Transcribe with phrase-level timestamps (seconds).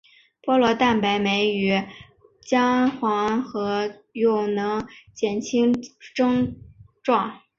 [0.41, 1.83] 菠萝蛋白酶与
[2.41, 5.71] 姜黄合用能减轻
[6.15, 6.55] 症
[7.03, 7.41] 状。